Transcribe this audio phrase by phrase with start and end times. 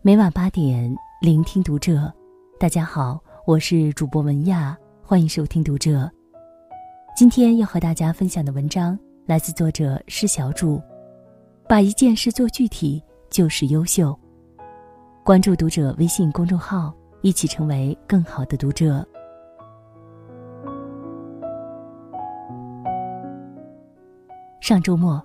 [0.00, 2.10] 每晚八点，聆听读者。
[2.56, 6.08] 大家好，我是主播文亚，欢迎收听读者。
[7.16, 10.80] 今天要和大家分享的文章来自作者施小主。
[11.68, 14.16] 把一件事做具体，就是优秀。
[15.24, 19.04] 关注读者微信公众号，一起成为更好的读者。
[24.60, 25.20] 上周末，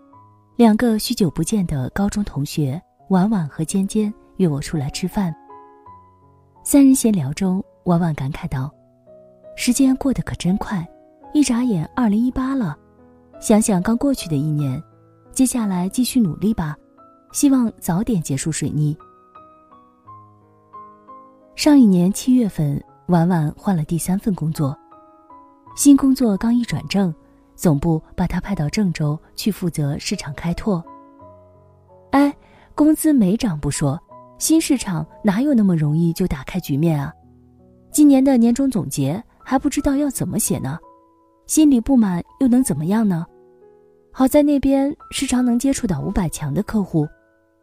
[0.56, 5.36] 两个许久不见的高中同学婉婉和尖尖约我出来吃饭。
[6.64, 8.72] 三人闲聊中，婉婉感慨道
[9.56, 10.88] ：“时间过得可真快，
[11.34, 12.78] 一眨眼二零一八了。
[13.40, 14.82] 想想刚过去的一年。”
[15.34, 16.78] 接下来继续努力吧，
[17.32, 18.96] 希望早点结束水逆。
[21.56, 24.78] 上一年七月份，婉婉换了第三份工作，
[25.76, 27.12] 新工作刚一转正，
[27.56, 30.84] 总部把她派到郑州去负责市场开拓。
[32.12, 32.32] 哎，
[32.76, 34.00] 工资没涨不说，
[34.44, 37.14] 新市场哪有那么容易就打开局面啊？
[37.94, 40.78] 今年的年终总结还不知道要怎么写呢，
[41.48, 43.26] 心里不满又能怎么样呢？
[44.12, 47.08] 好在那边时常能接触到五百强的客户，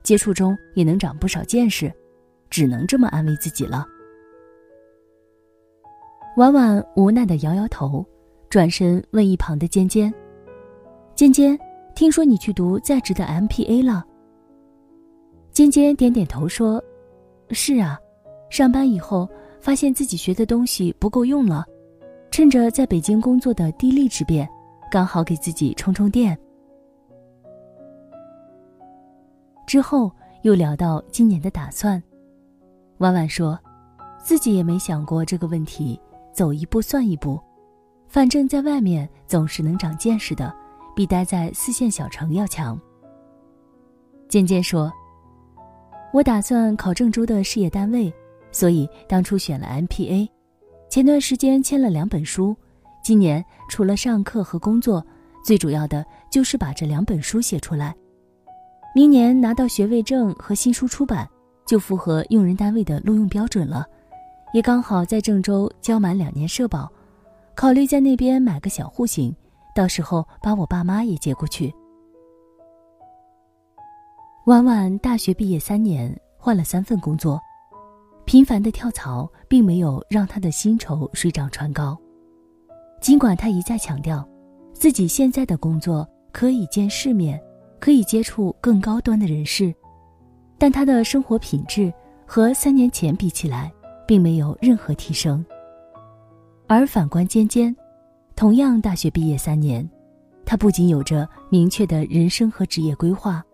[0.03, 1.92] 接触中也能长不少见识，
[2.48, 3.84] 只能这么安慰自己了。
[6.39, 8.03] 婉婉无奈的摇摇头，
[8.48, 10.11] 转身问一旁的尖尖
[11.15, 11.59] ：“尖尖，
[11.94, 14.03] 听说你去读在职的 MPA 了？”
[15.61, 16.83] 尖尖点点头说
[17.53, 18.00] ：“是啊，
[18.48, 19.28] 上班以后
[19.61, 21.66] 发现自己学的东西不够用了，
[22.30, 24.48] 趁着在北京工作的地利之便。”
[24.91, 26.36] 刚好给自己充充电。
[29.66, 30.11] 之后
[30.44, 32.03] 又聊到今年的打算，
[32.97, 33.58] 婉婉说，
[34.19, 36.00] 自己也没想过这个问题，
[36.33, 37.38] 走一步算一步，
[38.08, 40.50] 反正在外面总是能长见识的，
[40.97, 42.81] 比待在四线小城要强。
[44.27, 44.91] 渐渐说，
[46.12, 48.12] 我打算考郑州的事业单位，
[48.50, 50.28] 所以当初选了 MPA，
[50.88, 52.56] 前段时间签了两本书。
[53.03, 55.04] 今年除了上课和工作，
[55.44, 57.94] 最主要的就是把这两本书写出来。
[58.93, 61.28] 明年拿到学位证和新书出版，
[61.65, 63.87] 就符合用人单位的录用标准了，
[64.53, 66.91] 也刚好在郑州交满两年社保，
[67.54, 69.34] 考虑在那边买个小户型，
[69.77, 71.72] 到时候把我爸妈也接过去。
[74.47, 77.39] 婉婉大学毕业三年，换了三份工作，
[78.25, 81.97] 频繁的跳槽并没有让她的薪酬水涨船高。
[83.03, 84.27] 尽管他一再强调，
[84.73, 87.39] 自己现在的工作可以见世面，
[87.78, 89.75] 可以接触更高端的人士，
[90.57, 91.93] 但他的生活品质
[92.27, 93.71] 和三年前比起来，
[94.07, 95.45] 并没有任何提升。
[96.67, 97.77] 而反观尖尖，
[98.34, 99.87] 同样大学毕业三年，
[100.47, 103.45] 他不仅有着明确的人生和职业规划，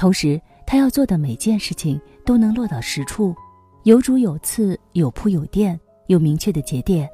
[0.00, 3.34] 同时他要做的每件事情都能落到实处，
[3.82, 7.06] 有主有次，有铺有垫，有明确的节点。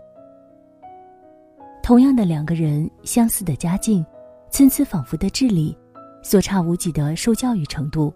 [1.83, 4.07] 同样的两个人，相似的家境，
[4.53, 5.77] 参差仿佛的智力，
[6.23, 8.15] 所差无几的受教育程度，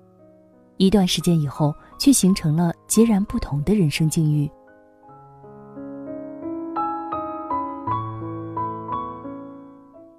[0.77, 4.49] 一段时间以后，却形成了截然不同的人生境遇。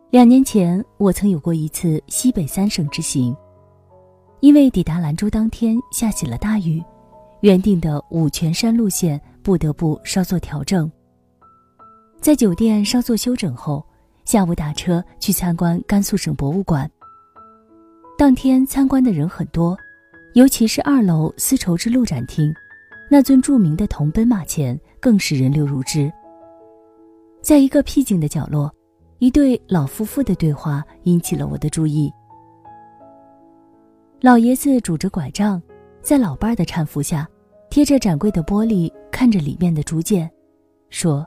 [0.09, 3.33] 两年前，我曾有过一次西北三省之行，
[4.41, 6.84] 因为抵达兰州当天下起了大雨，
[7.41, 10.91] 原定的五泉山路线不得不稍作调整。
[12.19, 13.85] 在酒店稍作休整后，
[14.25, 16.90] 下午打车去参观甘肃省博物馆。
[18.18, 19.78] 当天参观的人很多，
[20.34, 22.51] 尤其是二楼丝绸之路展厅，
[23.12, 26.12] 那尊著名的铜奔马前更是人流如织。
[27.44, 28.74] 在一个僻静的角落，
[29.19, 32.12] 一对老夫妇的对话引起了我的注意。
[34.23, 35.59] 老爷子拄着拐杖，
[35.99, 37.27] 在老伴儿的搀扶下，
[37.71, 40.29] 贴着展柜的玻璃看着里面的竹简，
[40.91, 41.25] 说。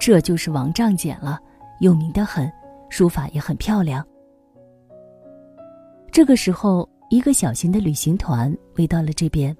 [0.00, 1.38] 这就是王丈简了，
[1.78, 2.52] 有名的很，
[2.90, 4.04] 书法也很漂亮。
[6.10, 9.56] 这个时候，一个小型的旅行团围到了这边，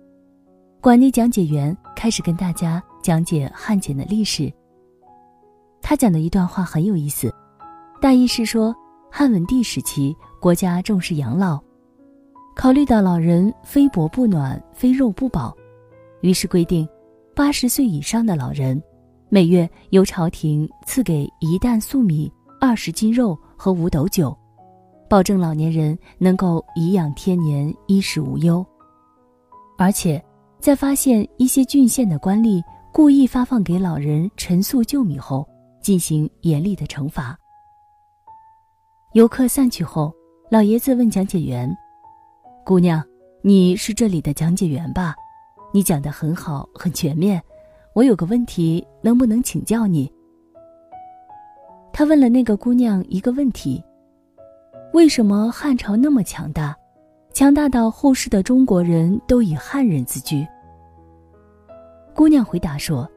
[0.80, 4.52] 馆内讲解员开始跟大家讲解汉简的历史。
[5.80, 7.32] 他讲的一段话很有意思，
[8.00, 8.74] 大意是说，
[9.12, 11.62] 汉文帝时期国家重视养老，
[12.54, 15.56] 考虑到老人非薄不暖，非肉不饱，
[16.20, 16.86] 于是规定，
[17.34, 18.80] 八十岁以上的老人。
[19.28, 24.36] 每月由朝廷赐给一担粟米、二十斤肉和五斗酒，
[25.08, 28.64] 保证老年人能够颐养天年、衣食无忧。
[29.78, 30.22] 而且，
[30.60, 32.62] 在发现一些郡县的官吏
[32.92, 35.48] 故意发放给老人陈粟旧米后，
[35.80, 37.34] 进行严厉的惩罚。
[39.14, 40.12] 游客散去后，
[40.50, 41.74] 老爷子问讲解员
[42.64, 43.02] ：“姑娘，
[43.42, 45.16] 你是这里的讲解员吧？
[45.74, 47.42] 你讲的很好，很全面。
[47.92, 50.10] 我有个问题，能不能请教你？”
[51.92, 53.82] 他问了那个姑娘一个问题
[54.94, 56.76] ：“为什么汉朝那么强大，
[57.32, 60.46] 强大到后世的中国人都以汉人自居？”
[62.14, 63.10] 姑娘回答说：“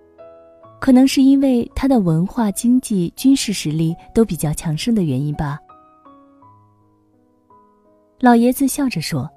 [0.81, 5.59] 可能是因为他的文化、经济、军事实力都比较强盛的原因吧。”
[8.21, 9.29] 老爷子笑着说：“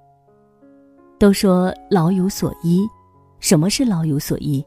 [1.18, 2.88] 都说老有所依，
[3.40, 4.64] 什么是老有所依？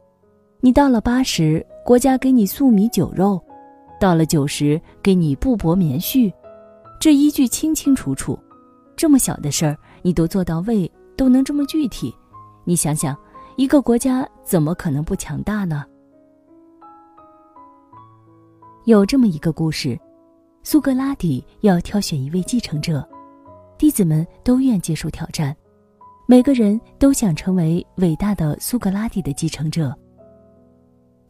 [0.60, 3.40] 你到了八十，国家给你粟米酒肉；
[3.98, 6.30] 到了九十，给你布帛棉絮。
[7.00, 8.38] 这依据清清楚楚。
[8.94, 12.14] 这么小的事儿，你都做到位，都能这么具体。
[12.64, 13.16] 你想想，
[13.56, 15.86] 一个国家怎么可能不强大呢？”
[18.84, 19.98] 有这么一个故事：
[20.62, 23.08] 苏格拉底要挑选一位继承者。
[23.82, 25.52] 弟子们都愿接受挑战，
[26.28, 29.92] 每个人都想成为伟大的苏格拉底的继承者。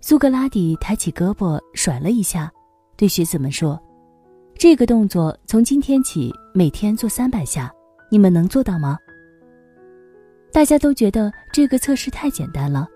[0.02, 2.52] 苏格拉底抬起胳膊甩了一下，
[2.94, 3.82] 对学子们说
[4.54, 7.72] ：“这个动作从今天起每天做三百下，
[8.10, 8.98] 你们能做到吗？”
[10.52, 12.86] 大家都觉得这个测试太简单了。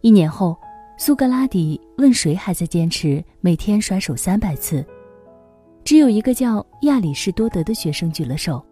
[0.00, 0.58] 一年后，
[0.98, 4.84] 苏格拉底问谁还在坚持每天甩手三百次。
[5.84, 8.64] 只有一个叫亚里士多德的学生举了手，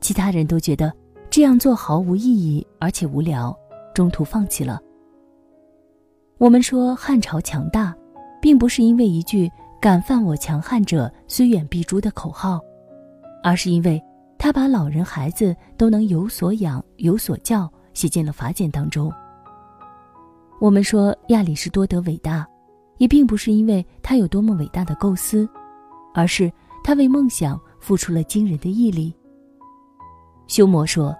[0.00, 0.92] 其他人都觉得
[1.28, 3.56] 这样做毫无意义，而且无聊，
[3.92, 4.80] 中途放弃了。
[6.38, 7.92] 我们说汉朝强大，
[8.40, 9.50] 并不是因为一句
[9.82, 12.60] “敢犯我强汉者，虽远必诛”的口号，
[13.42, 14.00] 而是因为
[14.38, 19.12] 他把老人孩子都能有所养、有所教写进了法典当中。
[20.60, 22.46] 我们说亚里士多德伟大，
[22.98, 25.48] 也并不是因为他有多么伟大的构思。
[26.14, 26.50] 而是
[26.82, 29.14] 他为梦想付出了惊人的毅力。
[30.46, 31.14] 修魔说，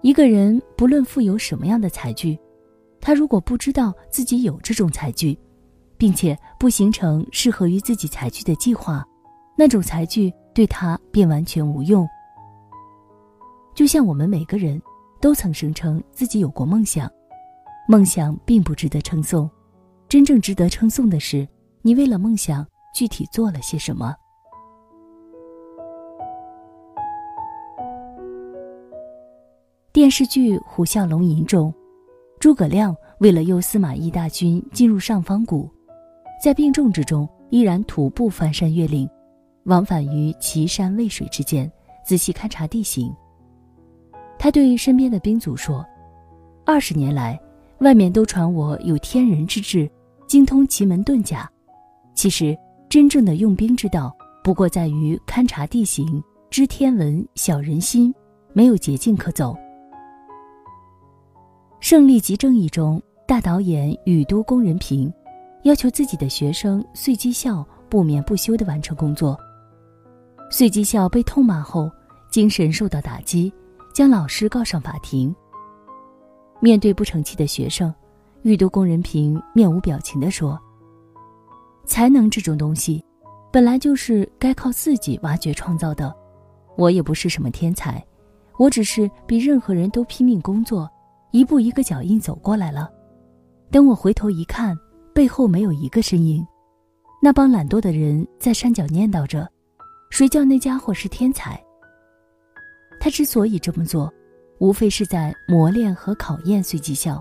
[0.00, 2.38] 一个人不论富有什么样的才具，
[3.00, 5.36] 他如果不知道自己有这种才具，
[5.98, 9.04] 并且不形成适合于自己才具的计划，
[9.56, 12.08] 那种才具对他便完全无用。
[13.74, 14.80] 就像我们每个人
[15.20, 17.10] 都曾声称自己有过梦想，
[17.88, 19.50] 梦想并不值得称颂，
[20.08, 21.48] 真正值得称颂的是
[21.80, 22.66] 你为了梦想。
[22.92, 24.14] 具体做了些什么？
[29.92, 31.72] 电视剧《虎啸龙吟》中，
[32.40, 35.70] 诸葛亮为了诱司马懿大军进入上方谷，
[36.42, 39.08] 在病重之中依然徒步翻山越岭，
[39.64, 41.70] 往返于岐山渭水之间，
[42.04, 43.14] 仔细勘察地形。
[44.38, 45.84] 他对身边的兵卒说
[46.66, 47.38] ：“二十年来，
[47.78, 49.88] 外面都传我有天人之志，
[50.26, 51.48] 精通奇门遁甲，
[52.14, 52.56] 其实……”
[52.92, 58.14] 真正的用兵之道，不过在于勘察地形、知天文、晓人心，
[58.52, 59.54] 没有捷径可走。
[61.80, 65.10] 《胜利即正义》中，大导演宇都宫仁平
[65.62, 69.40] 要求自己的学生岁姬孝不眠不休地完成工作。
[70.50, 71.90] 岁姬孝被痛骂后，
[72.30, 73.50] 精神受到打击，
[73.94, 75.34] 将老师告上法庭。
[76.60, 77.90] 面对不成器的学生，
[78.42, 80.60] 宇都宫仁平面无表情地说。
[81.84, 83.04] 才能这种东西，
[83.52, 86.14] 本来就是该靠自己挖掘创造的。
[86.76, 88.02] 我也不是什么天才，
[88.58, 90.90] 我只是比任何人都拼命工作，
[91.30, 92.90] 一步一个脚印走过来了。
[93.70, 94.76] 等我回头一看，
[95.14, 96.46] 背后没有一个身影，
[97.20, 99.48] 那帮懒惰的人在山脚念叨着
[100.10, 101.62] ：“谁叫那家伙是天才？”
[102.98, 104.12] 他之所以这么做，
[104.58, 107.20] 无非是在磨练和考验随机效。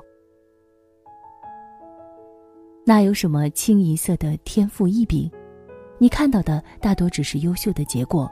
[2.83, 5.29] 哪有什么清一色的天赋异禀？
[5.99, 8.29] 你看到的大多只是优秀的结果，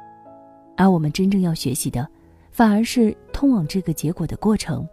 [0.76, 2.08] 而我们真正要学习的，
[2.52, 4.88] 反而是通往这个结果的过程。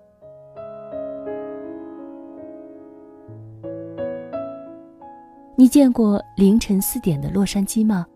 [5.57, 8.07] 你见过凌晨四点的洛杉矶吗？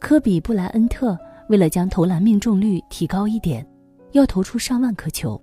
[0.00, 1.16] 科比布莱恩特
[1.48, 3.64] 为了将投篮命中率提高一点，
[4.12, 5.40] 要投出上万颗球。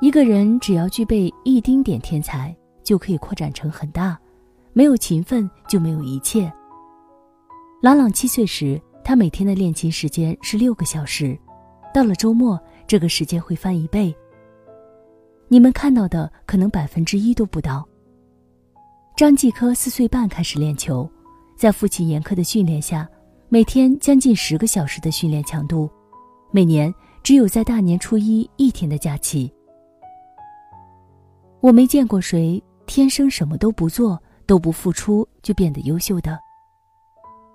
[0.00, 2.56] 一个人只要具备一丁点天才。
[2.82, 4.18] 就可以扩展成很大，
[4.72, 6.52] 没有勤奋就没有一切。
[7.82, 11.38] 朗朗七岁时，他每天的练琴时间是六个小时，
[11.94, 14.14] 到了周末，这个时间会翻一倍。
[15.48, 17.86] 你们看到的可能百分之一都不到。
[19.16, 21.10] 张继科四岁半开始练球，
[21.56, 23.08] 在父亲严苛的训练下，
[23.48, 25.90] 每天将近十个小时的训练强度，
[26.50, 29.52] 每年只有在大年初一一天的假期。
[31.60, 32.62] 我没见过谁。
[32.90, 36.36] 天生什么都不做、都不付出就变得优秀的。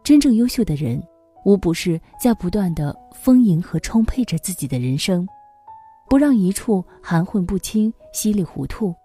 [0.02, 1.06] 真正优秀的人，
[1.44, 5.28] 无不是在不断的丰盈和充沛着自己的人生。
[6.08, 8.96] 不让一处含混不清、稀里糊涂。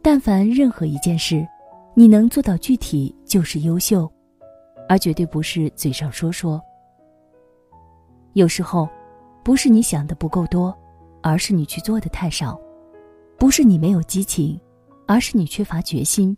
[0.00, 1.46] 但凡任何一件事，
[1.92, 4.10] 你能做到具体，就是优秀，
[4.88, 6.58] 而绝对不是嘴上说说。
[8.32, 8.88] 有时候，
[9.44, 10.74] 不是你想的不够多，
[11.22, 12.58] 而是你去做的太少；
[13.36, 14.58] 不是你没有激情，
[15.08, 16.36] 而是你缺乏决心；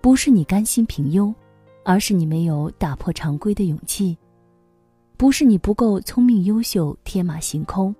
[0.00, 1.32] 不是你甘心平庸，
[1.84, 4.16] 而是你没有打破常规的勇气；
[5.18, 7.94] 不是你不够聪明优秀、天马行空，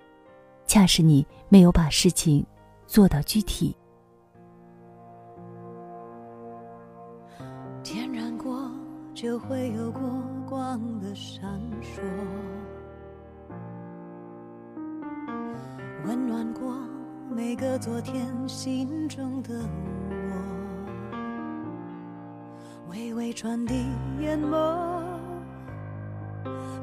[0.66, 2.44] 恰是你没有把事情
[2.86, 3.76] 做到具体。
[7.82, 8.70] 点燃过，
[9.12, 10.00] 就会有过
[10.48, 11.42] 光的闪
[11.82, 12.00] 烁。
[16.06, 16.74] 温暖过
[17.30, 19.54] 每个昨天心中的
[21.10, 21.16] 我，
[22.90, 23.86] 微微传递
[24.20, 25.02] 眼眸，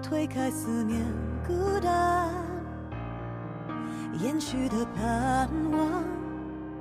[0.01, 1.01] 推开思念
[1.45, 2.29] 孤单，
[4.19, 6.03] 延续的盼望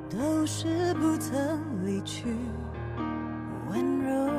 [0.08, 2.34] 都是不曾离去
[3.70, 4.32] 温柔。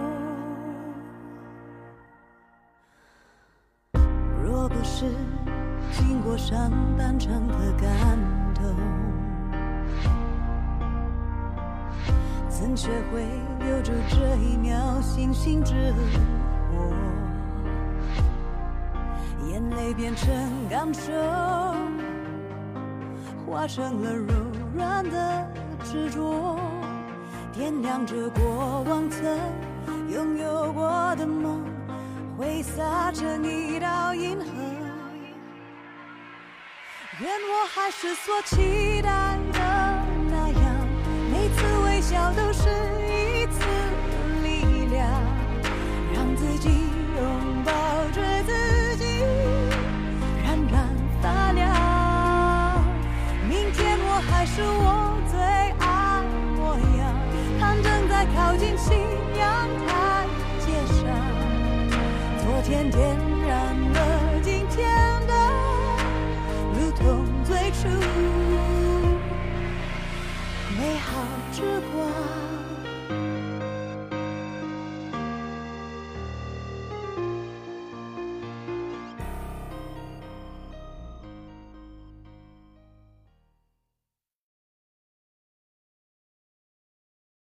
[4.43, 5.05] 若不是。
[5.93, 8.17] 经过上半场的感
[8.61, 8.75] 动，
[12.47, 13.25] 怎学会
[13.65, 16.93] 留住这一秒星星之火？
[19.49, 20.29] 眼泪变成
[20.69, 21.11] 感受，
[23.45, 24.33] 化成了柔
[24.75, 25.47] 软的
[25.83, 26.57] 执着，
[27.51, 29.37] 点亮着过往曾
[30.09, 31.59] 拥有过的梦，
[32.37, 34.45] 挥洒成一道银河。
[37.21, 39.50] 愿我还是所期待。